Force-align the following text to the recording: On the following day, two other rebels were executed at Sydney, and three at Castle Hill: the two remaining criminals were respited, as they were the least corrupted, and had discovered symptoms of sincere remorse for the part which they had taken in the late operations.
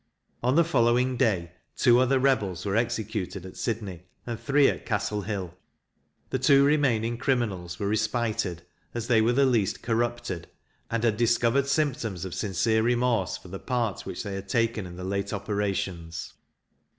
On 0.41 0.55
the 0.55 0.63
following 0.63 1.15
day, 1.15 1.51
two 1.77 1.99
other 1.99 2.17
rebels 2.17 2.65
were 2.65 2.75
executed 2.75 3.45
at 3.45 3.55
Sydney, 3.55 4.01
and 4.25 4.39
three 4.39 4.67
at 4.67 4.83
Castle 4.83 5.21
Hill: 5.21 5.53
the 6.31 6.39
two 6.39 6.63
remaining 6.65 7.19
criminals 7.19 7.77
were 7.77 7.85
respited, 7.87 8.63
as 8.95 9.05
they 9.05 9.21
were 9.21 9.33
the 9.33 9.45
least 9.45 9.83
corrupted, 9.83 10.47
and 10.89 11.03
had 11.03 11.17
discovered 11.17 11.67
symptoms 11.67 12.25
of 12.25 12.33
sincere 12.33 12.81
remorse 12.81 13.37
for 13.37 13.49
the 13.49 13.59
part 13.59 14.03
which 14.03 14.23
they 14.23 14.33
had 14.33 14.49
taken 14.49 14.87
in 14.87 14.95
the 14.95 15.03
late 15.03 15.31
operations. 15.31 16.33